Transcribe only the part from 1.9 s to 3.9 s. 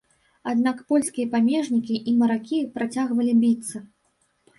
і маракі працягвалі біцца.